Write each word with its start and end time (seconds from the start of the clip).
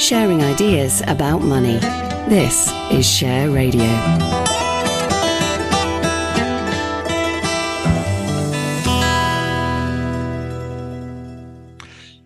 Sharing 0.00 0.42
ideas 0.42 1.02
about 1.06 1.42
money. 1.42 1.76
This 2.26 2.72
is 2.90 3.06
Share 3.06 3.50
Radio. 3.50 3.84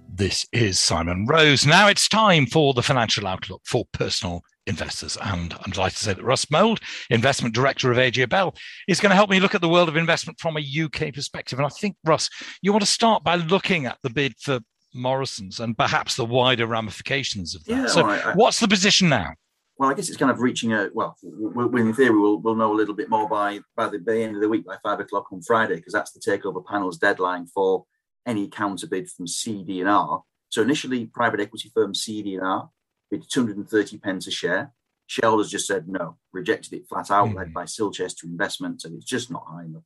This 0.08 0.46
is 0.52 0.78
Simon 0.78 1.26
Rose. 1.26 1.66
Now 1.66 1.88
it's 1.88 2.08
time 2.08 2.46
for 2.46 2.74
the 2.74 2.82
financial 2.82 3.26
outlook 3.26 3.62
for 3.64 3.84
personal 3.92 4.44
investors. 4.68 5.18
And 5.20 5.52
I'm 5.60 5.72
delighted 5.72 5.98
to 5.98 6.04
say 6.04 6.12
that 6.14 6.22
Russ 6.22 6.46
Mould, 6.52 6.78
investment 7.10 7.56
director 7.56 7.90
of 7.90 7.98
AJ 7.98 8.28
Bell, 8.28 8.54
is 8.86 9.00
going 9.00 9.10
to 9.10 9.16
help 9.16 9.30
me 9.30 9.40
look 9.40 9.56
at 9.56 9.60
the 9.60 9.68
world 9.68 9.88
of 9.88 9.96
investment 9.96 10.38
from 10.38 10.56
a 10.56 10.60
UK 10.60 11.12
perspective. 11.12 11.58
And 11.58 11.66
I 11.66 11.70
think, 11.70 11.96
Russ, 12.04 12.30
you 12.62 12.70
want 12.70 12.84
to 12.84 12.90
start 12.90 13.24
by 13.24 13.34
looking 13.34 13.86
at 13.86 13.98
the 14.04 14.10
bid 14.10 14.34
for 14.38 14.60
Morrison's 14.94 15.60
and 15.60 15.76
perhaps 15.76 16.16
the 16.16 16.24
wider 16.24 16.66
ramifications 16.66 17.54
of 17.54 17.64
that. 17.64 17.72
Yeah, 17.72 17.86
so, 17.86 18.04
right. 18.04 18.24
I- 18.24 18.34
what's 18.34 18.60
the 18.60 18.68
position 18.68 19.08
now? 19.08 19.34
Well, 19.76 19.90
I 19.90 19.94
guess 19.94 20.08
it's 20.08 20.16
kind 20.16 20.30
of 20.30 20.40
reaching 20.40 20.72
a 20.72 20.88
well. 20.94 21.16
In 21.22 21.92
theory, 21.94 22.16
we'll, 22.16 22.38
we'll 22.38 22.54
know 22.54 22.72
a 22.72 22.76
little 22.76 22.94
bit 22.94 23.10
more 23.10 23.28
by 23.28 23.58
by 23.76 23.88
the, 23.88 24.00
end 24.22 24.36
of 24.36 24.40
the 24.40 24.48
week, 24.48 24.64
by 24.64 24.76
five 24.84 25.00
o'clock 25.00 25.32
on 25.32 25.42
Friday, 25.42 25.76
because 25.76 25.92
that's 25.92 26.12
the 26.12 26.20
takeover 26.20 26.64
panel's 26.64 26.96
deadline 26.96 27.46
for 27.48 27.84
any 28.24 28.48
counter 28.48 28.86
bid 28.86 29.10
from 29.10 29.26
CD&R. 29.26 30.22
So 30.50 30.62
initially, 30.62 31.06
private 31.06 31.40
equity 31.40 31.72
firm 31.74 31.92
CD&R 31.92 32.70
bid 33.10 33.24
230 33.28 33.98
pence 33.98 34.28
a 34.28 34.30
share. 34.30 34.72
Shareholders 35.06 35.50
just 35.50 35.66
said 35.66 35.88
no, 35.88 36.18
rejected 36.32 36.72
it 36.72 36.86
flat 36.88 37.10
out, 37.10 37.34
led 37.34 37.48
hmm. 37.48 37.52
by 37.52 37.64
Silchester 37.64 38.24
Investments, 38.24 38.84
and 38.84 38.94
it's 38.94 39.04
just 39.04 39.30
not 39.30 39.44
high 39.48 39.64
enough. 39.64 39.82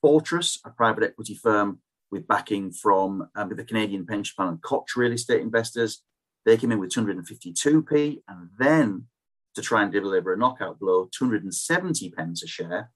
Fortress, 0.00 0.60
a 0.64 0.70
private 0.70 1.04
equity 1.04 1.34
firm 1.34 1.80
with 2.12 2.28
backing 2.28 2.70
from 2.70 3.26
um, 3.34 3.48
the 3.48 3.64
Canadian 3.64 4.06
pension 4.06 4.34
plan 4.36 4.48
and 4.50 4.62
Koch 4.62 4.94
real 4.94 5.12
estate 5.12 5.40
investors, 5.40 6.02
they 6.44 6.56
came 6.56 6.70
in 6.70 6.78
with 6.78 6.92
252p, 6.92 8.22
and 8.28 8.50
then 8.58 9.06
to 9.54 9.62
try 9.62 9.82
and 9.82 9.92
deliver 9.92 10.32
a 10.32 10.36
knockout 10.36 10.78
blow, 10.78 11.08
270 11.16 12.10
pence 12.10 12.42
a 12.42 12.46
share. 12.46 12.90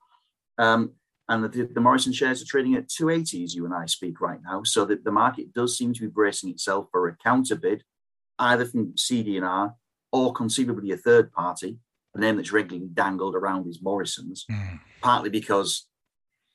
Um, 0.59 0.93
and 1.29 1.45
the, 1.45 1.69
the 1.73 1.81
Morrison 1.81 2.13
shares 2.13 2.41
are 2.41 2.47
trading 2.47 2.77
at 2.77 2.89
280 2.89 3.45
as 3.45 3.55
you 3.55 3.65
and 3.65 3.75
I 3.75 3.87
speak 3.87 4.21
right 4.21 4.39
now. 4.45 4.63
So 4.63 4.85
that 4.85 5.05
the 5.05 5.11
market 5.11 5.53
does 5.53 5.77
seem 5.77 5.93
to 5.95 6.01
be 6.01 6.07
bracing 6.07 6.51
itself 6.51 6.87
for 6.93 7.09
a 7.09 7.17
counter 7.17 7.57
bid, 7.57 7.83
either 8.39 8.65
from 8.65 8.97
CD&R 8.97 9.75
or 10.13 10.33
conceivably 10.33 10.93
a 10.93 10.97
third 10.97 11.33
party. 11.33 11.79
The 12.15 12.21
name 12.21 12.37
that's 12.37 12.53
regularly 12.53 12.89
dangled 12.93 13.35
around 13.35 13.67
is 13.67 13.83
Morrison's, 13.83 14.47
partly 15.03 15.29
because 15.29 15.87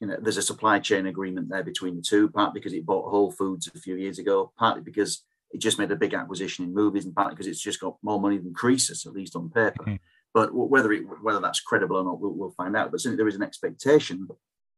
you 0.01 0.07
know 0.07 0.17
there's 0.19 0.37
a 0.37 0.41
supply 0.41 0.79
chain 0.79 1.05
agreement 1.05 1.47
there 1.47 1.63
between 1.63 1.95
the 1.95 2.01
two, 2.01 2.27
partly 2.29 2.59
because 2.59 2.73
it 2.73 2.85
bought 2.85 3.09
Whole 3.09 3.31
Foods 3.31 3.69
a 3.73 3.79
few 3.79 3.95
years 3.95 4.17
ago, 4.19 4.51
partly 4.57 4.81
because 4.81 5.23
it 5.51 5.59
just 5.59 5.77
made 5.77 5.91
a 5.91 5.95
big 5.95 6.15
acquisition 6.15 6.65
in 6.65 6.73
movies, 6.73 7.05
and 7.05 7.15
partly 7.15 7.35
because 7.35 7.47
it's 7.47 7.61
just 7.61 7.79
got 7.79 7.97
more 8.01 8.19
money 8.19 8.39
than 8.39 8.53
Croesus, 8.53 9.05
at 9.05 9.13
least 9.13 9.35
on 9.35 9.49
paper. 9.49 9.83
Hmm. 9.83 9.95
But 10.33 10.47
w- 10.47 10.67
whether 10.67 10.91
it 10.91 11.03
whether 11.21 11.39
that's 11.39 11.59
credible 11.61 11.97
or 11.97 12.03
not, 12.03 12.19
we'll, 12.19 12.33
we'll 12.33 12.51
find 12.51 12.75
out. 12.75 12.91
But 12.91 12.99
certainly 12.99 13.17
there 13.17 13.27
is 13.27 13.35
an 13.35 13.43
expectation 13.43 14.27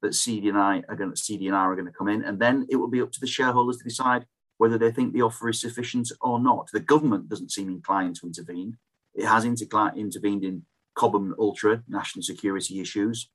that 0.02 0.14
CD 0.14 0.50
and 0.50 0.58
I 0.58 0.84
are 0.90 0.96
going 0.96 1.12
to 1.12 1.18
CD 1.18 1.48
and 1.48 1.56
R 1.56 1.72
are 1.72 1.76
going 1.76 1.88
to 1.88 1.98
come 1.98 2.10
in, 2.10 2.24
and 2.26 2.38
then 2.38 2.68
it 2.70 2.76
will 2.76 2.90
be 2.90 3.02
up 3.02 3.14
to 3.14 3.20
the 3.22 3.28
shareholders 3.28 3.78
to 3.78 3.86
decide 3.86 4.26
whether 4.58 4.78
they 4.78 4.92
think 4.92 5.14
the 5.14 5.22
offer 5.22 5.50
is 5.50 5.62
sufficient 5.62 6.12
or 6.22 6.38
not. 6.38 6.70
The 6.74 6.82
government 6.82 7.30
doesn't 7.30 7.52
seem 7.52 7.70
inclined 7.70 8.18
to 8.18 8.28
intervene. 8.28 8.78
It 9.16 9.26
has 9.26 9.46
intercli- 9.46 9.96
intervened 9.96 10.44
in 10.44 10.64
Cobham 10.96 11.34
Ultra 11.40 11.84
national 11.88 12.24
security 12.24 12.82
issues. 12.82 13.30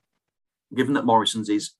Given 0.75 0.95
that 0.95 1.05
Morrison's 1.07 1.49
is 1.49 1.73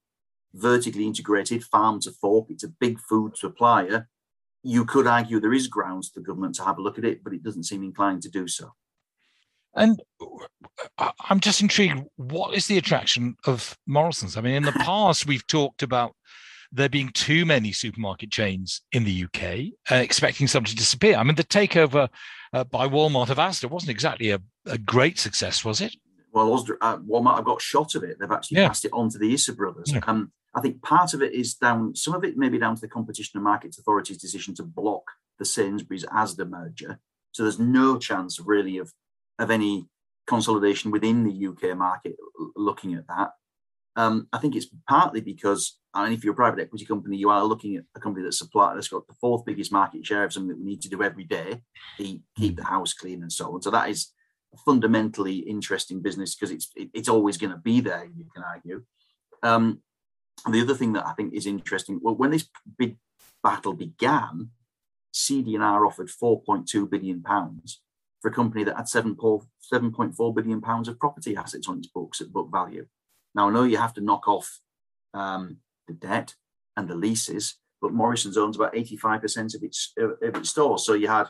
vertically 0.55 1.07
integrated, 1.07 1.65
farm 1.65 2.01
to 2.01 2.11
fork, 2.13 2.47
it's 2.51 2.65
a 2.65 2.69
big 2.69 2.99
food 3.01 3.37
supplier. 3.37 4.09
You 4.63 4.85
could 4.85 5.07
argue 5.07 5.41
there 5.41 5.53
is 5.53 5.69
grounds 5.69 6.09
for 6.09 6.21
the 6.21 6.27
government 6.27 6.55
to 6.57 6.65
have 6.65 6.79
a 6.79 6.83
look 6.83 6.99
at 6.99 7.05
it, 7.05 7.23
but 7.23 7.33
it 7.33 7.43
doesn't 7.43 7.65
seem 7.65 7.83
inclined 7.83 8.23
to 8.23 8.31
do 8.31 8.49
so. 8.49 8.73
And 9.75 10.01
I- 10.99 11.13
I'm 11.29 11.41
just 11.41 11.61
intrigued. 11.61 12.03
What 12.17 12.55
is 12.57 12.67
the 12.67 12.79
attraction 12.79 13.37
of 13.47 13.77
Morrison's? 13.87 14.37
I 14.37 14.41
mean, 14.41 14.55
in 14.55 14.63
the 14.65 14.73
past, 14.81 15.27
we've 15.27 15.47
talked 15.47 15.83
about 15.83 16.15
there 16.73 16.89
being 16.89 17.11
too 17.11 17.47
many 17.47 17.73
supermarket 17.73 18.31
chains 18.31 18.83
in 18.93 19.05
the 19.05 19.25
UK, 19.25 19.73
uh, 19.91 19.97
expecting 20.03 20.47
some 20.47 20.65
to 20.65 20.75
disappear. 20.75 21.17
I 21.17 21.23
mean, 21.23 21.37
the 21.37 21.45
takeover 21.45 22.09
uh, 22.53 22.65
by 22.65 22.89
Walmart 22.89 23.31
of 23.31 23.39
Asda 23.39 23.71
wasn't 23.71 23.91
exactly 23.91 24.31
a, 24.31 24.41
a 24.67 24.77
great 24.79 25.19
success, 25.19 25.65
was 25.65 25.81
it? 25.81 25.95
Well, 26.33 26.51
Asda, 26.51 26.77
uh, 26.81 26.99
Walmart 26.99 27.37
have 27.37 27.45
got 27.45 27.61
shot 27.61 27.95
of 27.95 28.03
it. 28.05 28.19
They've 28.19 28.31
actually 28.31 28.59
Yeah. 28.59 28.69
passed 28.69 28.85
it 28.85 28.93
on 28.93 29.09
to 29.11 29.19
the 29.19 29.33
Issa 29.33 29.55
brothers. 29.55 29.93
Yeah. 29.93 30.01
Um, 30.07 30.33
I 30.55 30.61
think 30.61 30.83
part 30.83 31.15
of 31.15 31.23
it 31.23 31.33
is 31.33 31.55
down, 31.55 31.95
some 31.95 32.15
of 32.15 32.25
it 32.25 32.37
may 32.37 32.49
be 32.49 32.59
down 32.59 32.75
to 32.75 32.81
the 32.81 32.89
Competition 32.89 33.39
and 33.39 33.45
Markets 33.45 33.79
Authority's 33.79 34.19
decision 34.19 34.55
to 34.57 34.63
block 34.63 35.03
the 35.39 35.45
Sainsbury's 35.45 36.05
Asda 36.07 36.49
merger. 36.49 36.99
So 37.33 37.43
there's 37.45 37.59
no 37.59 37.99
chance 37.99 38.41
really 38.41 38.79
of, 38.79 38.93
of 39.39 39.51
any 39.51 39.89
consolidation 40.27 40.91
within 40.91 41.25
the 41.25 41.47
UK 41.49 41.77
market 41.77 42.17
looking 42.57 42.95
at 42.95 43.07
that. 43.09 43.33
Um, 43.97 44.29
I 44.33 44.39
think 44.39 44.55
it's 44.55 44.67
partly 44.89 45.21
because, 45.21 45.79
I 45.93 46.05
and 46.05 46.15
if 46.15 46.23
you're 46.23 46.33
a 46.33 46.37
private 46.37 46.61
equity 46.61 46.85
company, 46.85 47.17
you 47.17 47.31
are 47.31 47.45
looking 47.45 47.77
at 47.77 47.85
a 47.97 48.01
company 48.01 48.23
that's 48.25 48.39
supply 48.39 48.75
that's 48.75 48.89
got 48.89 49.07
the 49.09 49.15
fourth 49.21 49.45
biggest 49.45 49.73
market 49.73 50.07
share 50.07 50.25
of 50.25 50.33
something 50.33 50.49
that 50.51 50.59
we 50.59 50.65
need 50.65 50.83
to 50.83 50.89
do 50.89 51.03
every 51.03 51.25
day, 51.25 51.63
eat, 51.99 52.23
keep 52.37 52.57
the 52.57 52.65
house 52.65 52.93
clean, 52.93 53.23
and 53.23 53.33
so 53.33 53.53
on. 53.53 53.63
So 53.63 53.71
that 53.71 53.89
is 53.91 54.13
fundamentally 54.65 55.39
interesting 55.39 56.01
business 56.01 56.35
because 56.35 56.51
it's 56.51 56.71
it, 56.77 56.91
it's 56.95 57.09
always 57.09 57.37
going 57.37 57.53
to 57.53 57.59
be 57.59 57.81
there. 57.81 58.05
You 58.05 58.27
can 58.35 58.45
argue. 58.45 58.85
Um, 59.43 59.83
the 60.51 60.61
other 60.61 60.75
thing 60.75 60.93
that 60.93 61.07
I 61.07 61.13
think 61.15 61.35
is 61.35 61.47
interesting, 61.47 62.01
well, 62.03 62.15
when 62.15 62.31
this 62.31 62.49
big 62.79 62.97
battle 63.43 63.73
began, 63.73 64.51
CD&R 65.13 65.87
offered 65.87 66.09
4.2 66.09 66.89
billion 66.89 67.23
pounds 67.23 67.81
for 68.21 68.29
a 68.29 68.35
company 68.35 68.65
that 68.65 68.77
had 68.77 68.87
7.4 68.87 70.35
billion 70.35 70.61
pounds 70.61 70.89
of 70.89 70.99
property 70.99 71.37
assets 71.37 71.69
on 71.69 71.79
its 71.79 71.89
books 71.89 72.21
at 72.21 72.33
book 72.33 72.51
value. 72.53 72.87
Now 73.35 73.49
I 73.49 73.53
know 73.53 73.65
you 73.65 73.79
have 73.79 73.95
to 73.95 74.01
knock 74.01 74.29
off 74.29 74.61
um, 75.15 75.59
the 75.87 75.95
debt 75.95 76.35
and 76.77 76.89
the 76.89 76.95
leases, 76.95 77.57
but 77.81 77.93
Morrison's 77.93 78.37
owns 78.37 78.57
about 78.57 78.75
85% 78.75 79.55
of 79.55 79.63
its 79.63 79.93
of 79.97 80.37
its 80.37 80.51
stores. 80.51 80.85
So 80.85 80.95
you 80.95 81.09
had 81.09 81.29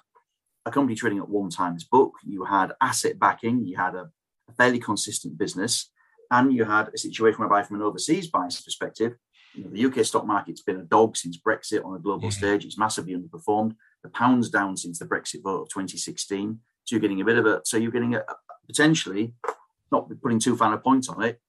a 0.67 0.71
company 0.71 0.95
trading 0.95 1.19
at 1.19 1.29
one 1.29 1.51
times 1.51 1.85
book, 1.85 2.15
you 2.25 2.45
had 2.45 2.73
asset 2.81 3.19
backing, 3.19 3.65
you 3.65 3.77
had 3.77 3.95
a, 3.95 4.11
a 4.49 4.53
fairly 4.57 4.79
consistent 4.79 5.39
business, 5.39 5.91
and 6.31 6.53
you 6.53 6.65
had 6.65 6.89
a 6.95 6.99
situation 6.99 7.41
whereby, 7.41 7.63
from 7.63 7.77
an 7.77 7.83
overseas 7.83 8.29
buyer's 8.29 8.61
perspective, 8.61 9.15
you 9.55 9.65
know, 9.65 9.71
the 9.71 9.85
UK 9.87 10.05
stock 10.05 10.27
market's 10.27 10.63
been 10.63 10.81
a 10.81 10.85
dog 10.85 11.17
since 11.17 11.39
Brexit 11.39 11.85
on 11.85 11.97
a 11.97 11.99
global 11.99 12.29
mm-hmm. 12.29 12.39
stage. 12.39 12.65
It's 12.65 12.79
massively 12.79 13.15
underperformed. 13.15 13.75
The 14.03 14.11
pound's 14.11 14.51
down 14.51 14.77
since 14.77 14.99
the 14.99 15.07
Brexit 15.07 15.43
vote 15.43 15.63
of 15.63 15.69
2016. 15.71 16.61
So 16.85 16.95
you're 16.95 17.01
getting 17.01 17.21
a 17.21 17.25
bit 17.25 17.39
of 17.39 17.47
a, 17.47 17.61
so 17.65 17.77
you're 17.77 17.91
getting 17.91 18.15
a, 18.15 18.25
potentially, 18.67 19.33
not 19.91 20.09
putting 20.23 20.39
too 20.39 20.57
fine 20.57 20.75
a 20.75 20.79
point 20.79 21.09
on 21.09 21.23
it, 21.23 21.41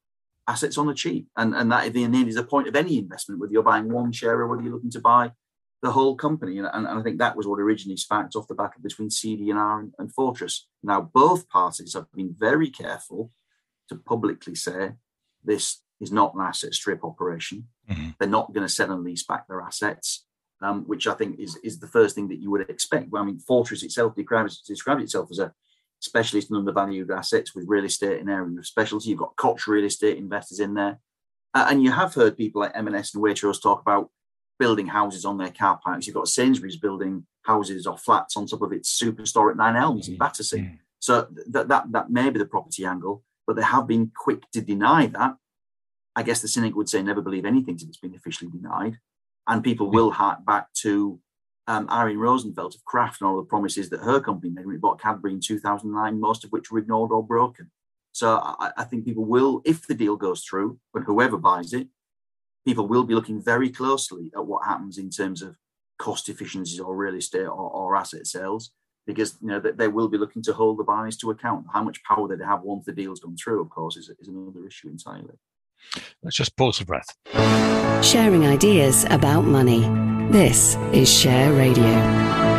assets 0.48 0.78
on 0.78 0.88
the 0.88 0.94
cheap. 0.94 1.28
And, 1.38 1.54
and 1.54 1.72
that 1.72 1.86
at 1.86 1.94
the 1.94 2.04
end 2.04 2.16
is 2.28 2.36
the 2.36 2.44
point 2.44 2.68
of 2.68 2.76
any 2.76 2.98
investment, 2.98 3.40
whether 3.40 3.52
you're 3.52 3.64
buying 3.64 3.92
one 3.92 4.12
share 4.12 4.40
or 4.40 4.48
whether 4.48 4.64
you're 4.64 4.74
looking 4.74 4.92
to 4.92 5.02
buy 5.02 5.32
the 5.82 5.92
whole 5.92 6.16
company. 6.16 6.58
And, 6.58 6.68
and, 6.72 6.86
and 6.86 7.00
I 7.00 7.02
think 7.02 7.20
that 7.20 7.36
was 7.36 7.48
what 7.48 7.60
originally 7.60 7.98
sparked 7.98 8.36
off 8.36 8.48
the 8.48 8.56
battle 8.56 8.82
between 8.82 9.10
CD&R 9.10 9.80
and, 9.80 9.94
and 9.98 10.14
Fortress. 10.14 10.68
Now, 10.84 11.02
both 11.02 11.48
parties 11.50 11.94
have 11.94 12.12
been 12.14 12.36
very 12.38 12.70
careful 12.70 13.32
to 13.88 13.96
publicly 13.96 14.56
say 14.56 14.94
this 15.44 15.82
is 16.00 16.12
not 16.12 16.34
an 16.36 16.42
asset 16.42 16.74
strip 16.74 17.04
operation. 17.04 17.68
Mhm. 17.90 18.16
They're 18.18 18.28
not 18.28 18.54
going 18.54 18.66
to 18.66 18.74
sell 18.74 18.92
and 18.92 19.04
lease 19.04 19.24
back 19.24 19.48
their 19.48 19.62
assets, 19.62 20.26
um, 20.62 20.84
which 20.84 21.08
I 21.08 21.14
think 21.14 21.40
is, 21.40 21.58
is 21.64 21.80
the 21.80 21.88
first 21.88 22.16
thing 22.16 22.28
that 22.30 22.40
you 22.40 22.52
would 22.52 22.70
expect. 22.70 23.10
Well, 23.10 23.24
I 23.24 23.26
mean, 23.26 23.40
Fortress 23.40 23.84
itself 23.84 24.16
describes, 24.16 24.62
describes 24.62 25.04
itself 25.04 25.30
as 25.32 25.40
a 25.40 25.54
specialist 26.00 26.50
in 26.50 26.58
undervalued 26.58 27.12
assets 27.12 27.54
with 27.54 27.68
real 27.68 27.86
estate 27.86 28.20
in 28.20 28.30
area 28.30 28.58
of 28.58 28.66
specialty. 28.66 29.10
You've 29.10 29.20
got 29.20 29.36
Koch 29.36 29.68
real 29.68 29.86
estate 29.86 30.18
investors 30.18 30.60
in 30.60 30.74
there. 30.74 31.00
Uh, 31.54 31.68
and 31.70 31.84
you 31.84 31.92
have 31.92 32.14
heard 32.14 32.38
people 32.38 32.62
like 32.62 32.72
M&S 32.76 33.16
and 33.16 33.24
Waitrose 33.24 33.62
talk 33.62 33.82
about 33.82 34.10
building 34.60 34.88
houses 34.88 35.26
on 35.26 35.38
their 35.38 35.52
car 35.52 35.80
parks. 35.84 36.06
You've 36.06 36.16
got 36.16 36.28
Sainsbury's 36.28 36.78
building 36.78 37.26
houses 37.44 37.88
or 37.88 37.98
flats 37.98 38.38
on 38.38 38.46
top 38.46 38.62
of 38.62 38.74
its 38.74 39.02
superstore 39.02 39.50
at 39.50 39.58
Nine 39.58 39.76
Elms 39.76 40.08
in 40.08 40.18
Battersea. 40.18 40.80
So 41.00 41.28
that, 41.48 41.70
that 41.70 41.92
that 41.92 42.10
may 42.10 42.30
be 42.30 42.40
the 42.40 42.46
property 42.46 42.86
angle, 42.86 43.24
but 43.48 43.56
they 43.56 43.64
have 43.64 43.88
been 43.88 44.12
quick 44.16 44.44
to 44.52 44.62
deny 44.62 45.08
that. 45.08 45.36
I 46.16 46.24
guess 46.24 46.42
the 46.42 46.48
cynic 46.50 46.76
would 46.76 46.90
say 46.90 47.02
never 47.02 47.22
believe 47.22 47.46
anything 47.46 47.78
till 47.78 47.88
it's 47.88 47.98
been 47.98 48.16
officially 48.16 48.52
denied. 48.52 48.98
And 49.48 49.64
people 49.64 49.90
will 49.90 50.12
hark 50.12 50.46
back 50.46 50.68
to 50.82 51.20
um, 51.68 51.88
Irene 51.90 52.18
Rosenfeld 52.18 52.76
of 52.76 52.84
Kraft 52.84 53.22
and 53.22 53.30
all 53.30 53.38
the 53.38 53.44
promises 53.44 53.90
that 53.90 54.02
her 54.02 54.20
company 54.20 54.52
made 54.52 54.66
when 54.66 54.76
it 54.76 54.82
bought 54.82 55.02
Cadbury 55.02 55.34
in 55.34 55.40
2009, 55.40 56.20
most 56.20 56.44
of 56.44 56.52
which 56.52 56.70
were 56.70 56.80
ignored 56.80 57.12
or 57.12 57.24
broken. 57.24 57.72
So 58.12 58.38
I, 58.38 58.72
I 58.76 58.84
think 58.84 59.06
people 59.06 59.24
will, 59.24 59.62
if 59.66 59.88
the 59.88 59.94
deal 59.94 60.18
goes 60.18 60.44
through, 60.44 60.80
but 60.94 61.04
whoever 61.04 61.38
buys 61.38 61.74
it, 61.74 61.88
people 62.66 62.88
will 62.88 63.04
be 63.04 63.16
looking 63.16 63.42
very 63.42 63.70
closely 63.70 64.32
at 64.36 64.46
what 64.46 64.66
happens 64.66 64.98
in 64.98 65.10
terms 65.10 65.42
of 65.42 65.56
cost 65.98 66.30
efficiencies 66.30 66.80
or 66.80 66.96
real 66.96 67.16
estate 67.16 67.46
or, 67.46 67.70
or 67.70 67.96
asset 67.96 68.26
sales, 68.26 68.72
because 69.06 69.38
you 69.42 69.48
know 69.48 69.60
they 69.60 69.88
will 69.88 70.08
be 70.08 70.18
looking 70.18 70.42
to 70.44 70.54
hold 70.54 70.78
the 70.78 70.84
buyers 70.84 71.18
to 71.18 71.32
account. 71.32 71.66
How 71.74 71.84
much 71.84 72.04
power 72.04 72.28
they 72.28 72.44
have 72.44 72.62
once 72.64 72.86
the 72.86 72.94
deal's 72.94 73.20
gone 73.20 73.36
through, 73.38 73.62
of 73.62 73.70
course, 73.70 73.98
is, 73.98 74.10
is 74.20 74.28
another 74.28 74.66
issue 74.66 74.90
entirely. 74.90 75.36
Let's 76.24 76.36
just 76.36 76.56
pause 76.58 76.78
for 76.78 76.86
breath. 76.86 77.16
Sharing 78.04 78.46
ideas 78.46 79.06
about 79.10 79.42
money. 79.42 79.82
This 80.32 80.76
is 80.94 81.12
Share 81.12 81.54
Radio. 81.54 82.59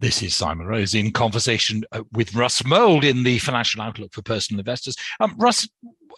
This 0.00 0.22
is 0.22 0.32
Simon 0.32 0.68
Rose 0.68 0.94
in 0.94 1.10
conversation 1.10 1.82
uh, 1.90 2.04
with 2.12 2.32
Russ 2.32 2.62
Mould 2.62 3.02
in 3.02 3.24
the 3.24 3.40
Financial 3.40 3.82
Outlook 3.82 4.12
for 4.12 4.22
Personal 4.22 4.60
Investors. 4.60 4.94
Um, 5.18 5.34
Russ, 5.36 5.68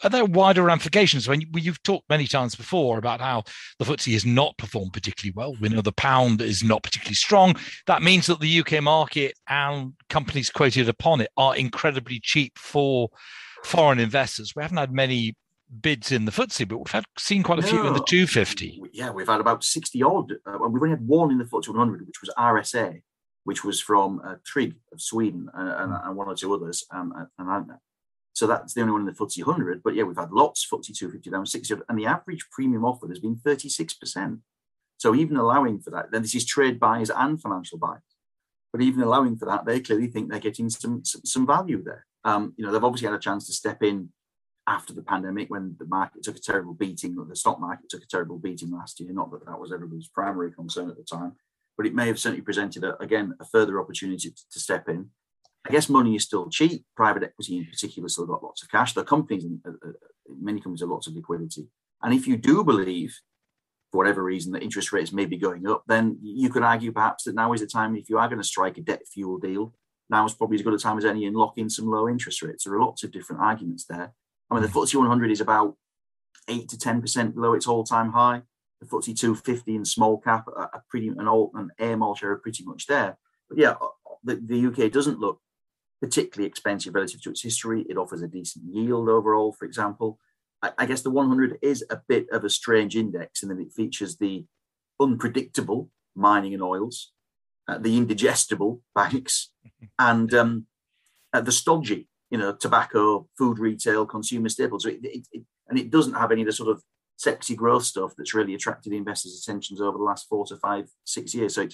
are 0.05 0.11
there 0.11 0.27
wider 0.27 0.62
ramifications? 0.65 1.27
When 1.27 1.41
you've 1.55 1.82
talked 1.82 2.06
many 2.11 2.27
times 2.27 2.55
before 2.55 2.99
about 2.99 3.23
how 3.23 3.44
the 3.79 3.87
FTSE 3.87 4.12
has 4.12 4.27
not 4.27 4.59
performed 4.59 4.93
particularly 4.93 5.32
well, 5.35 5.56
we 5.62 5.71
know 5.71 5.81
the 5.81 5.93
pound 5.93 6.43
is 6.43 6.62
not 6.62 6.82
particularly 6.82 7.15
strong. 7.15 7.56
That 7.87 8.03
means 8.03 8.27
that 8.27 8.41
the 8.41 8.61
UK 8.61 8.82
market 8.82 9.32
and 9.49 9.94
companies 10.11 10.50
quoted 10.50 10.87
upon 10.87 11.23
it 11.23 11.31
are 11.38 11.56
incredibly 11.56 12.21
cheap 12.21 12.59
for 12.59 13.09
foreign 13.65 13.99
investors. 13.99 14.55
We 14.55 14.62
haven't 14.62 14.77
had 14.77 14.93
many 14.93 15.37
bids 15.81 16.12
in 16.12 16.27
the 16.27 16.32
FTSE, 16.32 16.69
but 16.69 16.77
we've 16.77 16.93
had 16.93 17.05
seen 17.19 17.43
quite 17.43 17.61
a 17.61 17.62
few 17.62 17.87
in 17.87 17.94
the 17.94 18.05
250. 18.05 18.82
Yeah, 18.93 19.11
we've 19.11 19.27
had 19.27 19.41
about 19.41 19.65
60 19.65 20.03
odd. 20.03 20.32
Uh, 20.44 20.59
we've 20.69 20.82
only 20.82 20.91
had 20.91 21.09
one 21.09 21.31
in 21.31 21.38
the 21.38 21.44
FTSE 21.44 21.69
100, 21.69 22.06
which 22.06 22.21
was 22.21 22.31
RSA 22.37 23.00
which 23.50 23.64
was 23.64 23.81
from 23.81 24.23
uh, 24.25 24.37
Tryg 24.47 24.76
of 24.93 25.00
Sweden 25.00 25.50
uh, 25.52 25.75
and, 25.79 25.93
and, 26.05 26.17
one 26.17 26.29
or 26.29 26.37
two 26.37 26.55
others. 26.55 26.87
Um, 26.93 27.12
and, 27.37 27.67
so 28.32 28.47
that's 28.47 28.75
the 28.75 28.81
only 28.81 28.93
one 28.93 29.00
in 29.00 29.06
the 29.08 29.12
FTSE 29.12 29.44
100. 29.44 29.82
But 29.82 29.97
yeah, 29.97 30.05
we've 30.05 30.17
had 30.17 30.31
lots, 30.31 30.64
FTSE 30.70 30.97
250 30.97 31.31
down 31.31 31.47
60, 31.47 31.75
and 31.88 31.99
the 31.99 32.06
average 32.06 32.47
premium 32.52 32.85
offered 32.85 33.11
has 33.11 33.19
been 33.19 33.35
36%. 33.35 34.38
So 34.99 35.17
even 35.17 35.37
allowing 35.37 35.81
for 35.81 35.91
that, 35.91 36.12
then 36.12 36.23
this 36.23 36.37
is 36.37 36.44
trade 36.44 36.79
buyers 36.79 37.11
and 37.11 37.43
financial 37.43 37.76
buyers. 37.76 38.14
But 38.73 38.82
even 38.82 39.02
allowing 39.02 39.37
for 39.37 39.47
that, 39.47 39.67
they 39.67 39.81
clearly 39.81 40.06
think 40.06 40.31
they're 40.31 40.38
getting 40.38 40.70
some 40.70 41.05
some, 41.05 41.23
some 41.25 41.44
value 41.44 41.82
there. 41.82 42.06
Um, 42.25 42.55
you 42.56 42.64
know, 42.64 42.70
they've 42.70 42.85
obviously 42.85 43.08
had 43.08 43.17
a 43.17 43.26
chance 43.26 43.49
to 43.49 43.53
step 43.53 43.82
in 43.82 44.11
after 44.69 44.93
the 44.93 45.03
pandemic 45.03 45.50
when 45.50 45.75
the 45.81 45.87
market 45.87 46.23
took 46.23 46.37
a 46.37 46.41
terrible 46.41 46.75
beating, 46.75 47.17
the 47.17 47.35
stock 47.35 47.58
market 47.58 47.88
took 47.88 48.05
a 48.05 48.06
terrible 48.06 48.38
beating 48.38 48.70
last 48.70 49.00
year. 49.00 49.12
Not 49.12 49.32
that 49.32 49.44
that 49.46 49.58
was 49.58 49.73
everybody's 49.73 50.06
primary 50.06 50.53
concern 50.53 50.88
at 50.88 50.96
the 50.96 51.03
time 51.03 51.32
but 51.76 51.87
it 51.87 51.94
may 51.94 52.06
have 52.06 52.19
certainly 52.19 52.43
presented 52.43 52.84
a, 52.84 53.00
again 53.02 53.34
a 53.40 53.44
further 53.44 53.81
opportunity 53.81 54.31
to, 54.31 54.50
to, 54.52 54.61
step 54.61 54.88
in. 54.88 55.11
I 55.67 55.72
guess 55.72 55.88
money 55.88 56.14
is 56.14 56.25
still 56.25 56.49
cheap. 56.49 56.84
Private 56.96 57.22
equity, 57.22 57.58
in 57.58 57.67
particular, 57.67 58.08
still 58.08 58.26
got 58.26 58.43
lots 58.43 58.62
of 58.62 58.70
cash. 58.70 58.93
The 58.94 59.05
companies, 59.05 59.44
uh, 59.67 59.70
uh, 59.70 59.93
many 60.40 60.61
companies, 60.61 60.81
have 60.81 60.90
lots 60.90 61.06
of 61.06 61.14
liquidity. 61.14 61.69
And 62.02 62.14
if 62.14 62.26
you 62.26 62.37
do 62.37 62.64
believe, 62.64 63.19
for 63.90 63.99
whatever 63.99 64.22
reason, 64.22 64.52
that 64.52 64.62
interest 64.62 64.93
rates 64.93 65.12
may 65.12 65.26
be 65.26 65.37
going 65.37 65.67
up, 65.67 65.84
then 65.87 66.19
you 66.22 66.49
could 66.50 66.62
argue 66.62 66.93
perhaps 66.93 67.25
that 67.25 67.34
now 67.34 67.52
is 67.52 67.61
the 67.61 67.67
time. 67.67 67.96
If 67.96 68.08
you 68.08 68.19
are 68.19 68.28
going 68.28 68.40
to 68.40 68.46
strike 68.46 68.78
a 68.78 68.82
debt 68.82 69.02
fuel 69.12 69.38
deal, 69.38 69.75
now 70.08 70.26
is 70.26 70.34
probably 70.34 70.56
as 70.56 70.62
good 70.62 70.75
a 70.75 70.78
time 70.78 70.99
as 70.99 71.05
any 71.05 71.25
in 71.25 71.34
locking 71.34 71.69
some 71.69 71.87
low 71.87 72.08
interest 72.08 72.43
rates. 72.43 72.64
There 72.64 72.75
are 72.75 72.81
lots 72.81 73.05
of 73.05 73.12
different 73.12 73.43
arguments 73.43 73.84
there. 73.87 74.12
I 74.50 74.55
mean, 74.55 74.62
the 74.62 74.69
FTSE 74.69 74.96
100 74.96 75.31
is 75.31 75.40
about 75.40 75.76
eight 76.49 76.69
to 76.70 76.78
ten 76.78 77.00
percent 77.00 77.34
below 77.34 77.55
its 77.55 77.67
all-time 77.67 78.12
high 78.12 78.43
the 78.81 78.87
FTSE 78.87 79.19
250 79.19 79.77
and 79.77 79.87
small 79.87 80.19
cap 80.19 80.47
are, 80.49 80.82
pretty 80.88 81.09
an 81.09 81.29
alt 81.29 81.53
and 81.55 81.71
AIM 81.79 82.03
All-Share 82.03 82.32
are 82.32 82.38
pretty 82.38 82.65
much 82.65 82.87
there. 82.87 83.19
But 83.49 83.59
yeah, 83.59 83.73
uh, 83.73 83.88
the, 84.25 84.37
the 84.37 84.67
UK 84.67 84.91
doesn't 84.91 85.19
look 85.19 85.41
particularly 86.00 86.49
expensive 86.49 86.94
relative 86.94 87.21
to 87.23 87.31
its 87.31 87.43
history. 87.43 87.85
It 87.88 87.99
offers 87.99 88.23
a 88.23 88.29
decent 88.29 88.65
yield 88.73 89.09
overall, 89.09 89.53
for 89.53 89.67
example. 89.67 90.19
I, 90.62 90.73
I 90.79 90.87
guess 90.87 91.03
the 91.03 91.11
100 91.11 91.59
is 91.62 91.85
a 91.91 92.00
bit 92.09 92.27
of 92.31 92.44
a 92.44 92.50
strange 92.50 92.97
index 92.97 93.43
in 93.43 93.50
that 93.50 93.61
it 93.61 93.73
features 93.73 94.17
the 94.17 94.47
unpredictable 94.99 95.91
mining 96.15 96.55
and 96.55 96.62
oils, 96.62 97.12
uh, 97.69 97.79
the 97.79 97.97
indigestible 97.97 98.82
banks, 98.94 99.50
and 99.99 100.32
um, 100.32 100.67
uh, 101.32 101.41
the 101.41 101.53
stodgy, 101.53 102.09
you 102.31 102.38
know, 102.38 102.55
tobacco, 102.55 103.29
food 103.37 103.59
retail, 103.59 104.06
consumer 104.06 104.49
staples. 104.49 104.87
It, 104.87 105.00
it, 105.03 105.27
it, 105.32 105.43
and 105.69 105.79
it 105.79 105.91
doesn't 105.91 106.15
have 106.15 106.32
any 106.32 106.43
of 106.43 106.47
the 106.47 106.53
sort 106.53 106.71
of 106.71 106.82
sexy 107.20 107.55
growth 107.55 107.84
stuff 107.84 108.14
that's 108.17 108.32
really 108.32 108.55
attracted 108.55 108.94
investors' 108.94 109.38
attentions 109.43 109.78
over 109.78 109.99
the 109.99 110.05
last 110.05 110.26
four 110.26 110.46
to 110.46 110.56
five, 110.56 110.88
six 111.05 111.34
years. 111.34 111.55
So 111.55 111.69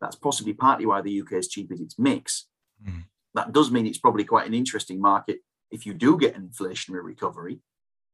that's 0.00 0.14
possibly 0.14 0.52
partly 0.52 0.86
why 0.86 1.02
the 1.02 1.20
UK 1.20 1.32
is 1.32 1.48
cheap 1.48 1.72
as 1.72 1.80
its 1.80 1.98
mix. 1.98 2.46
Mm. 2.88 3.04
That 3.34 3.52
does 3.52 3.72
mean 3.72 3.84
it's 3.84 3.98
probably 3.98 4.22
quite 4.22 4.46
an 4.46 4.54
interesting 4.54 5.00
market 5.00 5.40
if 5.72 5.86
you 5.86 5.92
do 5.92 6.16
get 6.16 6.36
an 6.36 6.48
inflationary 6.48 7.02
recovery. 7.02 7.58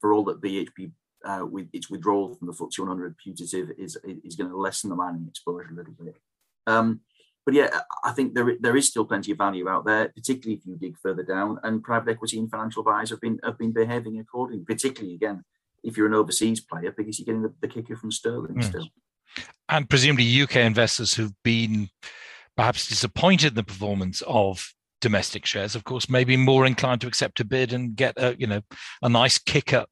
For 0.01 0.13
all 0.13 0.25
that 0.27 0.41
BHP, 0.41 0.93
uh, 1.25 1.45
with 1.45 1.69
its 1.73 1.91
withdrawal 1.91 2.33
from 2.37 2.47
the 2.47 2.55
FTSE 2.55 2.79
100 2.79 3.17
putative 3.19 3.73
is 3.77 3.99
is 4.25 4.37
going 4.37 4.49
to 4.49 4.57
lessen 4.57 4.89
the 4.89 4.97
mining 4.97 5.27
exposure 5.29 5.69
a 5.73 5.75
little 5.75 5.93
bit. 5.93 6.17
Um, 6.69 7.01
but 7.45 7.55
yeah, 7.55 7.81
I 8.05 8.13
think 8.13 8.35
there 8.35 8.57
there 8.61 8.77
is 8.77 8.87
still 8.87 9.05
plenty 9.05 9.33
of 9.33 9.39
value 9.39 9.69
out 9.69 9.85
there, 9.85 10.09
particularly 10.09 10.57
if 10.59 10.65
you 10.65 10.77
dig 10.77 10.97
further 11.03 11.25
down. 11.25 11.59
And 11.65 11.83
private 11.83 12.13
equity 12.13 12.39
and 12.39 12.51
financial 12.51 12.85
buyers 12.85 13.11
have 13.11 13.21
been 13.21 13.41
have 13.43 13.59
been 13.59 13.73
behaving 13.73 14.21
accordingly. 14.21 14.65
Particularly 14.65 15.17
again, 15.17 15.45
if 15.83 15.97
you're 15.97 16.07
an 16.07 16.15
overseas 16.15 16.61
player 16.61 16.93
because 16.97 17.19
you're 17.19 17.27
getting 17.27 17.43
the, 17.43 17.55
the 17.61 17.69
kicker 17.69 17.97
from 17.97 18.11
sterling 18.11 18.57
mm. 18.57 18.65
still. 18.65 18.89
And 19.69 19.89
presumably, 19.89 20.43
UK 20.43 20.57
investors 20.57 21.15
who've 21.15 21.35
been 21.45 21.89
perhaps 22.57 22.89
disappointed 22.89 23.49
in 23.49 23.55
the 23.55 23.63
performance 23.63 24.23
of 24.27 24.73
domestic 25.01 25.47
shares, 25.47 25.75
of 25.75 25.85
course, 25.85 26.09
may 26.09 26.25
be 26.25 26.37
more 26.37 26.67
inclined 26.67 27.01
to 27.03 27.07
accept 27.07 27.41
a 27.41 27.45
bid 27.45 27.73
and 27.73 27.95
get 27.95 28.15
a 28.17 28.37
you 28.39 28.47
know 28.47 28.63
a 29.03 29.09
nice 29.09 29.39
kicker 29.39 29.85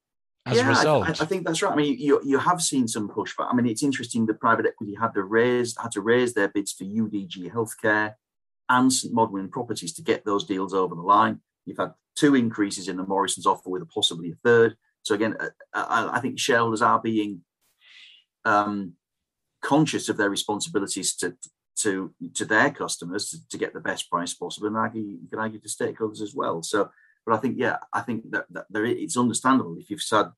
as 0.46 0.56
yeah, 0.56 0.66
a 0.66 0.68
result. 0.68 1.06
I, 1.06 1.24
I, 1.24 1.26
think 1.26 1.46
that's 1.46 1.60
right. 1.60 1.72
I 1.72 1.76
mean, 1.76 1.98
you 1.98 2.20
you 2.24 2.38
have 2.38 2.62
seen 2.62 2.88
some 2.88 3.08
pushback. 3.08 3.48
I 3.50 3.54
mean, 3.54 3.66
it's 3.66 3.82
interesting 3.82 4.26
that 4.26 4.40
private 4.40 4.66
equity 4.66 4.96
had 4.98 5.12
to 5.14 5.22
raise 5.22 5.76
had 5.80 5.92
to 5.92 6.00
raise 6.00 6.34
their 6.34 6.48
bids 6.48 6.72
for 6.72 6.84
UDG 6.84 7.52
Healthcare 7.52 8.14
and 8.68 8.92
St 8.92 9.14
Modwen 9.14 9.50
Properties 9.50 9.92
to 9.94 10.02
get 10.02 10.24
those 10.24 10.44
deals 10.44 10.72
over 10.72 10.94
the 10.94 11.02
line. 11.02 11.40
You've 11.66 11.78
had 11.78 11.94
two 12.14 12.34
increases 12.34 12.88
in 12.88 12.96
the 12.96 13.04
Morrison's 13.04 13.46
offer 13.46 13.68
with 13.68 13.82
a 13.82 13.86
possibly 13.86 14.30
a 14.30 14.34
third. 14.42 14.76
So 15.06 15.14
again, 15.14 15.36
uh, 15.38 15.50
I, 15.72 16.16
I 16.16 16.20
think 16.20 16.36
shareholders 16.36 16.82
are 16.82 17.00
being 17.00 17.42
um, 18.44 18.94
conscious 19.62 20.08
of 20.08 20.16
their 20.16 20.30
responsibilities 20.30 21.14
to 21.16 21.36
to 21.82 22.12
to 22.34 22.44
their 22.44 22.70
customers 22.72 23.30
to, 23.30 23.48
to, 23.50 23.56
get 23.56 23.72
the 23.72 23.80
best 23.80 24.10
price 24.10 24.34
possible, 24.34 24.66
and 24.66 24.76
argue, 24.76 25.02
you 25.02 25.28
can 25.30 25.38
argue 25.38 25.60
to 25.60 25.68
stakeholders 25.68 26.22
as 26.22 26.34
well. 26.34 26.60
So, 26.64 26.90
but 27.24 27.36
I 27.36 27.38
think 27.38 27.54
yeah, 27.56 27.76
I 27.92 28.00
think 28.00 28.32
that, 28.32 28.46
that 28.50 28.64
there 28.68 28.84
it's 28.84 29.16
understandable 29.16 29.76
if 29.78 29.90
you've 29.90 30.02
had 30.10 30.32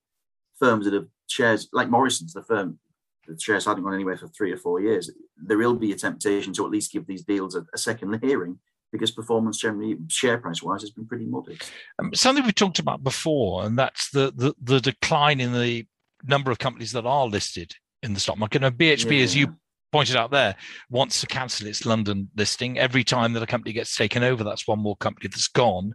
firms 0.59 0.85
that 0.85 0.93
have 0.93 1.07
shares 1.29 1.69
like 1.73 1.89
Morrison's, 1.89 2.35
the 2.35 2.43
firm 2.43 2.79
the 3.27 3.41
shares 3.41 3.65
hadn't 3.65 3.85
gone 3.85 3.95
anywhere 3.95 4.19
for 4.19 4.29
three 4.29 4.53
or 4.53 4.59
four 4.59 4.83
years. 4.83 5.11
There 5.37 5.59
will 5.59 5.77
be 5.77 5.93
a 5.93 5.97
temptation 5.97 6.53
to 6.55 6.67
at 6.67 6.71
least 6.71 6.93
give 6.93 7.07
these 7.07 7.25
deals 7.25 7.55
a, 7.55 7.65
a 7.73 7.79
second 7.79 8.19
hearing 8.23 8.59
because 8.93 9.11
performance 9.11 9.59
generally, 9.59 9.97
share 10.09 10.39
price 10.39 10.63
wise, 10.63 10.83
has 10.83 10.91
been 10.91 11.07
pretty 11.07 11.27
modest. 11.27 11.71
Um, 11.99 12.15
something 12.15 12.45
we 12.45 12.53
talked 12.53 12.79
about 12.79 13.03
before, 13.03 13.65
and 13.65 13.79
that's 13.79 14.11
the, 14.11 14.33
the, 14.35 14.55
the 14.63 14.81
decline 14.81 15.41
in 15.41 15.53
the 15.53 15.87
number 16.25 16.51
of 16.51 16.59
companies 16.59 16.93
that 16.93 17.07
are 17.07 17.27
listed 17.27 17.75
in 18.03 18.15
the 18.15 18.21
stock 18.21 18.39
market. 18.39 18.63
Now, 18.63 18.71
BHP, 18.71 19.19
yeah. 19.19 19.25
as 19.25 19.37
you 19.37 19.57
pointed 19.93 20.17
out 20.17 20.31
there, 20.31 20.55
wants 20.91 21.21
to 21.21 21.27
cancel 21.27 21.67
its 21.67 21.87
London 21.87 22.31
listing. 22.37 22.79
Every 22.79 23.05
time 23.05 23.33
that 23.33 23.43
a 23.43 23.47
company 23.47 23.73
gets 23.73 23.97
taken 23.97 24.23
over, 24.23 24.45
that's 24.45 24.67
one 24.67 24.79
more 24.79 24.97
company 24.97 25.29
that's 25.29 25.49
gone. 25.49 25.95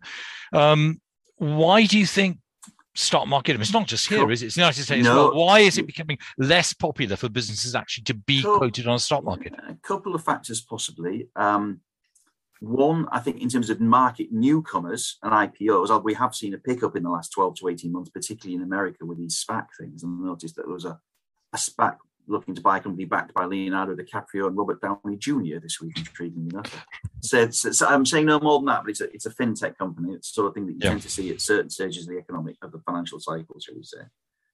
Um, 0.51 1.01
why 1.37 1.85
do 1.85 1.97
you 1.97 2.05
think 2.05 2.37
stock 2.95 3.27
market? 3.27 3.59
It's 3.59 3.73
not 3.73 3.87
just 3.87 4.07
here, 4.07 4.29
is 4.31 4.43
it? 4.43 4.47
It's 4.47 4.55
the 4.55 4.61
United 4.61 4.83
States. 4.83 5.03
No. 5.03 5.15
Well. 5.15 5.45
Why 5.45 5.59
is 5.59 5.77
it 5.77 5.87
becoming 5.87 6.17
less 6.37 6.73
popular 6.73 7.15
for 7.15 7.29
businesses 7.29 7.75
actually 7.75 8.05
to 8.05 8.13
be 8.13 8.41
quoted 8.41 8.87
on 8.87 8.95
a 8.95 8.99
stock 8.99 9.23
market? 9.23 9.53
A 9.67 9.75
couple 9.83 10.15
of 10.15 10.23
factors, 10.23 10.61
possibly. 10.61 11.27
Um, 11.35 11.81
One, 12.63 13.09
I 13.11 13.19
think 13.19 13.41
in 13.41 13.49
terms 13.49 13.69
of 13.69 13.81
market 13.81 14.31
newcomers 14.31 15.17
and 15.21 15.33
IPOs, 15.33 16.01
we 16.01 16.13
have 16.13 16.33
seen 16.33 16.53
a 16.53 16.57
pickup 16.57 16.95
in 16.95 17.03
the 17.03 17.09
last 17.09 17.33
12 17.33 17.55
to 17.57 17.67
18 17.67 17.91
months, 17.91 18.09
particularly 18.09 18.55
in 18.55 18.63
America 18.63 19.05
with 19.05 19.17
these 19.17 19.43
SPAC 19.43 19.65
things. 19.77 20.01
And 20.01 20.23
I 20.23 20.27
noticed 20.27 20.55
that 20.55 20.61
there 20.65 20.73
was 20.73 20.85
a, 20.85 20.97
a 21.51 21.57
SPAC 21.57 21.97
looking 22.25 22.55
to 22.55 22.61
buy 22.61 22.77
a 22.77 22.79
company 22.79 23.03
backed 23.03 23.33
by 23.33 23.43
Leonardo 23.43 23.97
DiCaprio 23.97 24.47
and 24.47 24.55
Robert 24.55 24.79
Downey 24.79 25.17
Jr. 25.17 25.59
this 25.61 25.81
week, 25.81 25.95
intriguingly 25.95 26.53
enough. 26.53 26.85
So, 27.21 27.49
so, 27.49 27.73
so, 27.73 27.85
I'm 27.85 28.05
saying 28.05 28.27
no 28.27 28.39
more 28.39 28.59
than 28.59 28.67
that, 28.67 28.83
but 28.83 28.91
it's 28.91 29.01
a, 29.01 29.13
it's 29.13 29.25
a 29.25 29.31
fintech 29.31 29.77
company. 29.77 30.13
It's 30.13 30.31
the 30.31 30.35
sort 30.35 30.47
of 30.47 30.53
thing 30.53 30.65
that 30.67 30.71
you 30.71 30.79
yeah. 30.81 30.89
tend 30.91 31.01
to 31.01 31.09
see 31.09 31.31
at 31.31 31.41
certain 31.41 31.69
stages 31.69 32.07
of 32.07 32.13
the 32.13 32.19
economic, 32.19 32.55
of 32.61 32.71
the 32.71 32.79
financial 32.79 33.19
cycle, 33.19 33.59
shall 33.59 33.75
we 33.75 33.83
say. 33.83 34.03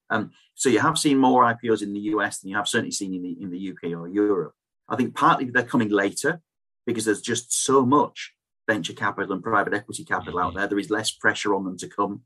Um, 0.09 0.31
so 0.55 0.69
you 0.69 0.79
have 0.79 0.97
seen 0.97 1.19
more 1.19 1.43
IPOs 1.43 1.83
in 1.83 1.93
the 1.93 1.99
US 1.99 2.39
than 2.39 2.49
you 2.49 2.55
have 2.55 2.67
certainly 2.67 2.89
seen 2.89 3.13
in 3.13 3.21
the, 3.21 3.37
in 3.39 3.51
the 3.51 3.69
UK 3.69 3.95
or 3.95 4.07
Europe. 4.07 4.55
I 4.87 4.95
think 4.95 5.13
partly 5.13 5.45
they're 5.45 5.61
coming 5.61 5.89
later 5.89 6.41
because 6.89 7.05
there's 7.05 7.21
just 7.21 7.53
so 7.53 7.85
much 7.85 8.33
venture 8.67 8.93
capital 8.93 9.31
and 9.31 9.43
private 9.43 9.75
equity 9.75 10.03
capital 10.03 10.39
out 10.39 10.49
mm-hmm. 10.49 10.57
there. 10.57 10.67
There 10.67 10.79
is 10.79 10.89
less 10.89 11.11
pressure 11.11 11.53
on 11.53 11.63
them 11.63 11.77
to 11.77 11.87
come. 11.87 12.21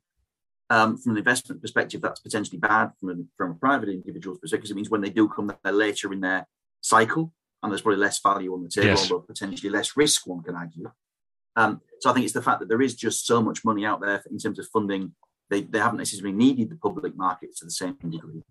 Um, 0.69 0.97
from 0.97 1.11
an 1.11 1.17
investment 1.17 1.61
perspective, 1.61 2.01
that's 2.01 2.21
potentially 2.21 2.59
bad 2.59 2.91
from 2.97 3.09
a, 3.09 3.15
from 3.35 3.51
a 3.51 3.55
private 3.55 3.89
individual's 3.89 4.39
perspective. 4.39 4.61
because 4.61 4.71
It 4.71 4.75
means 4.75 4.89
when 4.89 5.01
they 5.01 5.09
do 5.09 5.27
come, 5.27 5.53
they're 5.63 5.73
later 5.73 6.13
in 6.13 6.21
their 6.21 6.47
cycle, 6.79 7.33
and 7.61 7.71
there's 7.71 7.81
probably 7.81 7.99
less 7.99 8.21
value 8.21 8.53
on 8.53 8.63
the 8.63 8.69
table, 8.69 8.87
yes. 8.87 9.11
although 9.11 9.25
potentially 9.25 9.69
less 9.69 9.97
risk. 9.97 10.25
One 10.25 10.41
can 10.41 10.55
argue. 10.55 10.89
Um, 11.57 11.81
so 11.99 12.09
I 12.09 12.13
think 12.13 12.23
it's 12.23 12.33
the 12.33 12.41
fact 12.41 12.61
that 12.61 12.69
there 12.69 12.81
is 12.81 12.95
just 12.95 13.27
so 13.27 13.41
much 13.41 13.65
money 13.65 13.85
out 13.85 13.99
there 13.99 14.23
in 14.31 14.37
terms 14.37 14.59
of 14.59 14.67
funding. 14.67 15.13
They, 15.49 15.61
they 15.61 15.79
haven't 15.79 15.97
necessarily 15.97 16.35
needed 16.35 16.69
the 16.69 16.77
public 16.77 17.17
markets 17.17 17.59
to 17.59 17.65
the 17.65 17.71
same 17.71 17.97
degree. 18.09 18.43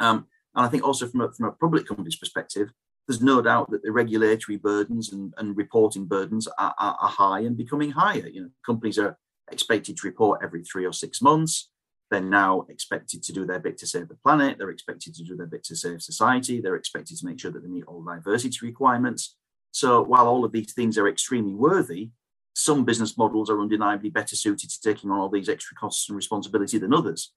Um, 0.00 0.26
and 0.54 0.66
I 0.66 0.68
think 0.68 0.84
also 0.84 1.08
from 1.08 1.22
a, 1.22 1.32
from 1.32 1.46
a 1.48 1.52
public 1.52 1.86
company's 1.86 2.16
perspective, 2.16 2.68
there's 3.06 3.22
no 3.22 3.42
doubt 3.42 3.70
that 3.70 3.82
the 3.82 3.92
regulatory 3.92 4.56
burdens 4.56 5.12
and, 5.12 5.34
and 5.36 5.56
reporting 5.56 6.06
burdens 6.06 6.46
are, 6.58 6.74
are, 6.78 6.96
are, 7.00 7.08
high 7.08 7.40
and 7.40 7.56
becoming 7.56 7.90
higher. 7.90 8.26
You 8.26 8.42
know, 8.42 8.50
companies 8.64 8.98
are 8.98 9.18
expected 9.50 9.96
to 9.96 10.06
report 10.06 10.40
every 10.42 10.62
three 10.64 10.86
or 10.86 10.92
six 10.92 11.20
months. 11.20 11.70
They're 12.10 12.20
now 12.20 12.66
expected 12.68 13.22
to 13.24 13.32
do 13.32 13.44
their 13.44 13.58
bit 13.58 13.76
to 13.78 13.86
save 13.86 14.08
the 14.08 14.16
planet. 14.16 14.56
They're 14.58 14.70
expected 14.70 15.14
to 15.16 15.24
do 15.24 15.36
their 15.36 15.46
bit 15.46 15.64
to 15.64 15.76
save 15.76 16.02
society. 16.02 16.60
They're 16.60 16.76
expected 16.76 17.18
to 17.18 17.26
make 17.26 17.40
sure 17.40 17.50
that 17.50 17.62
they 17.62 17.68
meet 17.68 17.84
all 17.86 18.02
diversity 18.02 18.58
requirements. 18.62 19.36
So 19.72 20.02
while 20.02 20.26
all 20.26 20.44
of 20.44 20.52
these 20.52 20.72
things 20.72 20.96
are 20.96 21.08
extremely 21.08 21.54
worthy, 21.54 22.10
some 22.54 22.84
business 22.84 23.18
models 23.18 23.50
are 23.50 23.60
undeniably 23.60 24.10
better 24.10 24.36
suited 24.36 24.70
to 24.70 24.80
taking 24.80 25.10
on 25.10 25.18
all 25.18 25.28
these 25.28 25.48
extra 25.48 25.76
costs 25.76 26.08
and 26.08 26.16
responsibility 26.16 26.78
than 26.78 26.94
others. 26.94 27.32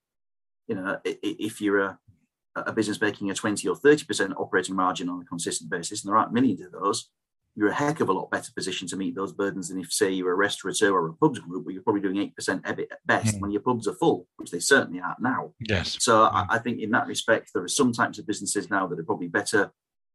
You 0.68 0.76
know, 0.76 0.98
if 1.04 1.60
you're 1.60 1.80
a 1.80 1.98
a 2.66 2.72
business 2.72 3.00
making 3.00 3.30
a 3.30 3.34
20 3.34 3.66
or 3.68 3.76
30% 3.76 4.34
operating 4.36 4.74
margin 4.74 5.08
on 5.08 5.20
a 5.20 5.24
consistent 5.24 5.70
basis, 5.70 6.02
and 6.02 6.10
there 6.10 6.16
aren't 6.16 6.32
millions 6.32 6.60
of 6.60 6.72
those, 6.72 7.10
you're 7.58 7.70
a 7.70 7.74
heck 7.74 7.98
of 7.98 8.08
a 8.08 8.12
lot 8.12 8.30
better 8.30 8.52
positioned 8.54 8.88
to 8.88 8.96
meet 8.96 9.16
those 9.16 9.32
burdens 9.32 9.68
than 9.68 9.80
if, 9.80 9.92
say, 9.92 10.10
you're 10.10 10.30
a 10.30 10.36
restaurateur 10.36 10.92
or 10.92 11.08
a 11.08 11.12
pubs 11.14 11.40
group 11.40 11.64
where 11.64 11.72
you're 11.72 11.82
probably 11.82 12.00
doing 12.00 12.32
8% 12.32 12.62
EBIT 12.62 12.92
at 12.92 13.04
best 13.04 13.34
mm. 13.34 13.40
when 13.40 13.50
your 13.50 13.62
pubs 13.62 13.88
are 13.88 13.94
full, 13.94 14.28
which 14.36 14.52
they 14.52 14.60
certainly 14.60 15.00
are 15.00 15.16
now. 15.18 15.52
Yes. 15.58 15.96
So 15.98 16.22
I, 16.22 16.46
I, 16.50 16.58
think 16.58 16.80
in 16.80 16.92
that 16.92 17.08
respect, 17.08 17.50
there 17.52 17.64
are 17.64 17.68
some 17.68 17.92
types 17.92 18.20
of 18.20 18.28
businesses 18.28 18.70
now 18.70 18.86
that 18.86 18.98
are 19.00 19.04
probably 19.04 19.26
better 19.26 19.72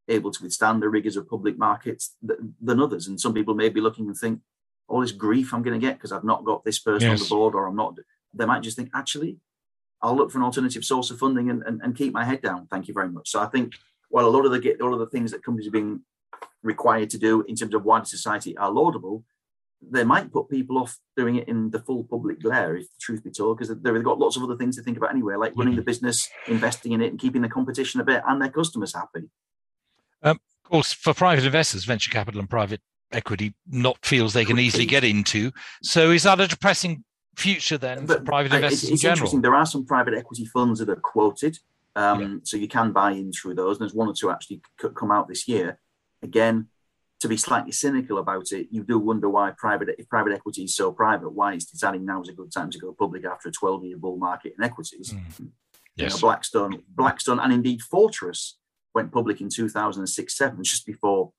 able 0.08 0.32
to 0.32 0.42
withstand 0.42 0.82
the 0.82 0.88
rigors 0.88 1.18
of 1.18 1.28
public 1.28 1.58
markets 1.58 2.16
th- 2.26 2.40
than 2.62 2.80
others. 2.80 3.08
And 3.08 3.20
some 3.20 3.34
people 3.34 3.56
may 3.56 3.68
be 3.68 3.82
looking 3.82 4.08
and 4.08 4.18
think, 4.18 4.40
all 4.88 5.02
this 5.02 5.12
grief 5.12 5.54
I'm 5.54 5.64
going 5.64 5.80
to 5.80 5.86
get 5.86 5.96
because 5.98 6.12
I've 6.14 6.24
not 6.24 6.46
got 6.46 6.64
this 6.64 6.80
person 6.80 7.10
yes. 7.10 7.22
on 7.22 7.26
the 7.26 7.30
board 7.30 7.56
or 7.56 7.68
I'm 7.68 7.76
not. 7.76 7.98
They 8.34 8.46
might 8.46 8.64
just 8.64 8.78
think, 8.78 8.90
actually, 8.96 9.38
I'll 10.04 10.16
look 10.16 10.32
for 10.32 10.38
an 10.38 10.44
alternative 10.44 10.84
source 10.84 11.10
of 11.10 11.18
funding 11.18 11.50
and, 11.50 11.64
and, 11.64 11.82
and, 11.82 11.96
keep 11.96 12.14
my 12.14 12.26
head 12.26 12.42
down. 12.42 12.68
Thank 12.70 12.90
you 12.90 12.94
very 12.94 13.10
much. 13.10 13.30
So 13.30 13.40
I 13.40 13.48
think 13.48 13.74
while 14.10 14.26
a 14.26 14.28
lot 14.28 14.46
of 14.46 14.52
the 14.52 14.78
a 14.80 14.86
of 14.86 15.00
the 15.00 15.08
things 15.08 15.32
that 15.32 15.44
companies 15.44 15.68
are 15.68 15.72
being 15.72 16.02
required 16.62 17.10
to 17.12 17.18
do 17.18 17.44
in 17.48 17.56
terms 17.56 17.74
of 17.74 17.86
wider 17.86 18.06
society 18.06 18.56
are 18.58 18.70
laudable, 18.70 19.24
they 19.82 20.04
might 20.04 20.32
put 20.32 20.50
people 20.50 20.78
off 20.78 20.98
doing 21.16 21.38
it 21.38 21.48
in 21.48 21.70
the 21.72 21.80
full 21.80 22.04
public 22.04 22.42
glare, 22.42 22.76
if 22.76 22.84
the 22.84 23.00
truth 23.00 23.24
be 23.24 23.32
told, 23.32 23.58
because 23.58 23.76
they've 23.82 24.04
got 24.04 24.20
lots 24.20 24.36
of 24.36 24.44
other 24.44 24.58
things 24.58 24.76
to 24.76 24.84
think 24.84 24.98
about 24.98 25.12
anyway, 25.12 25.36
like 25.36 25.54
running 25.56 25.76
the 25.76 25.82
business, 25.82 26.30
investing 26.48 26.92
in 26.92 27.02
it, 27.02 27.08
and 27.08 27.20
keeping 27.20 27.42
the 27.42 27.50
competition 27.50 28.02
a 28.02 28.04
bit 28.04 28.22
and 28.28 28.42
their 28.42 28.50
customers 28.50 28.94
happy. 28.94 29.30
Um, 30.22 30.40
of 30.64 30.70
course, 30.70 30.94
for 30.94 31.14
private 31.14 31.46
investors, 31.46 31.86
venture 31.86 32.12
capital 32.12 32.40
and 32.40 32.50
private 32.50 32.82
equity 33.12 33.54
not 33.68 34.04
feels 34.06 34.34
they 34.34 34.46
can 34.46 34.60
easily 34.60 34.86
get 34.86 35.04
into. 35.04 35.52
So 35.82 36.12
is 36.12 36.24
that 36.24 36.42
a 36.42 36.48
depressing 36.48 37.04
future 37.36 37.78
then 37.78 38.06
but, 38.06 38.20
for 38.20 38.26
private 38.26 38.54
investors 38.54 38.84
it's, 38.84 38.92
it's 38.92 39.04
interesting. 39.04 39.42
There 39.42 39.56
are 39.56 39.66
some 39.66 39.86
private 39.86 40.14
equity 40.14 40.46
funds 40.46 40.80
that 40.80 40.90
are 40.90 40.96
quoted, 40.96 41.58
um, 41.96 42.22
yeah. 42.22 42.38
so 42.44 42.58
you 42.58 42.68
can 42.68 42.92
buy 42.92 43.12
in 43.12 43.32
through 43.32 43.56
those. 43.56 43.78
And 43.78 43.82
there's 43.82 43.94
one 43.94 44.08
or 44.08 44.14
two 44.14 44.30
actually 44.30 44.62
come 44.96 45.12
out 45.12 45.28
this 45.28 45.48
year. 45.48 45.80
Again, 46.22 46.68
to 47.20 47.28
be 47.28 47.38
slightly 47.38 47.72
cynical 47.72 48.18
about 48.18 48.52
it, 48.52 48.68
you 48.70 48.84
do 48.84 49.00
wonder 49.00 49.30
why 49.30 49.52
private 49.58 49.90
if 49.98 50.10
private 50.10 50.34
equity 50.34 50.64
is 50.64 50.76
so 50.76 50.92
private, 50.92 51.30
why 51.30 51.54
it's 51.54 51.66
deciding 51.66 52.06
now 52.06 52.22
is 52.22 52.30
a 52.30 52.34
good 52.34 52.52
time 52.52 52.70
to 52.70 52.80
go 52.80 52.94
public 52.98 53.26
after 53.26 53.50
a 53.50 53.52
12-year 53.52 53.98
bull 53.98 54.18
market 54.18 54.54
in 54.58 54.64
equities. 54.64 55.14
Mm. 55.14 55.50
Yes. 55.96 56.12
You 56.12 56.18
know, 56.18 56.22
Blackstone, 56.22 56.84
Blackstone, 56.90 57.40
and 57.40 57.54
indeed 57.54 57.82
Fortress 57.82 58.58
went 58.96 59.12
public 59.12 59.42
in 59.42 59.48
2006-7, 59.48 60.62
just 60.64 60.86
before 60.86 61.32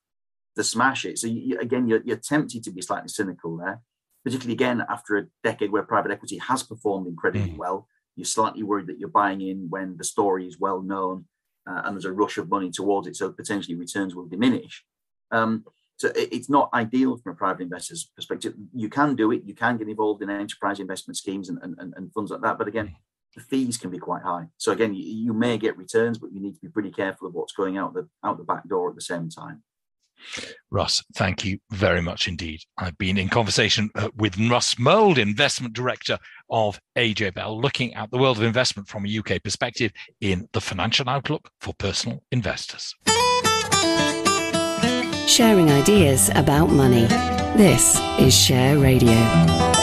the 0.56 0.64
smash 0.64 1.04
it. 1.04 1.18
So 1.18 1.26
you, 1.26 1.58
again, 1.58 1.88
you're, 1.88 2.02
you're 2.04 2.16
tempted 2.16 2.62
to 2.64 2.70
be 2.70 2.80
slightly 2.80 3.08
cynical 3.08 3.56
there 3.56 3.80
particularly 4.24 4.54
again 4.54 4.82
after 4.88 5.16
a 5.16 5.26
decade 5.42 5.70
where 5.70 5.82
private 5.82 6.10
equity 6.10 6.38
has 6.38 6.62
performed 6.62 7.06
incredibly 7.06 7.50
mm. 7.50 7.56
well. 7.56 7.86
You're 8.16 8.24
slightly 8.24 8.62
worried 8.62 8.86
that 8.86 8.98
you're 8.98 9.08
buying 9.08 9.40
in 9.40 9.66
when 9.68 9.96
the 9.96 10.04
story 10.04 10.46
is 10.46 10.58
well 10.58 10.80
known 10.80 11.26
uh, 11.68 11.82
and 11.84 11.96
there's 11.96 12.04
a 12.04 12.12
rush 12.12 12.38
of 12.38 12.48
money 12.48 12.70
towards 12.70 13.06
it, 13.06 13.16
so 13.16 13.30
potentially 13.30 13.74
returns 13.74 14.14
will 14.14 14.26
diminish. 14.26 14.84
Um, 15.30 15.64
so 15.96 16.08
it, 16.08 16.28
it's 16.32 16.50
not 16.50 16.70
ideal 16.74 17.16
from 17.16 17.32
a 17.32 17.36
private 17.36 17.62
investor's 17.62 18.10
perspective. 18.16 18.54
You 18.74 18.88
can 18.88 19.14
do 19.14 19.30
it, 19.32 19.42
you 19.44 19.54
can 19.54 19.76
get 19.76 19.88
involved 19.88 20.22
in 20.22 20.30
enterprise 20.30 20.80
investment 20.80 21.16
schemes 21.16 21.48
and, 21.48 21.58
and, 21.62 21.94
and 21.96 22.12
funds 22.12 22.30
like 22.30 22.42
that, 22.42 22.58
but 22.58 22.68
again, 22.68 22.88
mm. 22.88 22.94
the 23.34 23.42
fees 23.42 23.76
can 23.76 23.90
be 23.90 23.98
quite 23.98 24.22
high. 24.22 24.46
So 24.56 24.72
again, 24.72 24.94
you, 24.94 25.04
you 25.04 25.32
may 25.32 25.58
get 25.58 25.76
returns, 25.76 26.18
but 26.18 26.32
you 26.32 26.40
need 26.40 26.54
to 26.54 26.60
be 26.60 26.68
pretty 26.68 26.90
careful 26.90 27.28
of 27.28 27.34
what's 27.34 27.52
going 27.52 27.76
out 27.78 27.94
the 27.94 28.08
out 28.24 28.38
the 28.38 28.44
back 28.44 28.68
door 28.68 28.90
at 28.90 28.94
the 28.94 29.02
same 29.02 29.28
time. 29.28 29.62
Russ, 30.70 31.02
thank 31.14 31.44
you 31.44 31.58
very 31.70 32.00
much 32.00 32.28
indeed. 32.28 32.60
I've 32.78 32.98
been 32.98 33.18
in 33.18 33.28
conversation 33.28 33.90
uh, 33.94 34.08
with 34.16 34.38
Russ 34.38 34.74
Mould, 34.78 35.18
Investment 35.18 35.74
Director 35.74 36.18
of 36.50 36.80
AJ 36.96 37.34
Bell, 37.34 37.60
looking 37.60 37.94
at 37.94 38.10
the 38.10 38.18
world 38.18 38.38
of 38.38 38.44
investment 38.44 38.88
from 38.88 39.06
a 39.06 39.18
UK 39.18 39.42
perspective 39.42 39.92
in 40.20 40.48
the 40.52 40.60
financial 40.60 41.08
outlook 41.08 41.50
for 41.60 41.74
personal 41.74 42.22
investors. 42.32 42.94
Sharing 45.26 45.70
ideas 45.70 46.30
about 46.34 46.66
money. 46.70 47.06
This 47.56 47.98
is 48.18 48.36
Share 48.36 48.78
Radio. 48.78 49.73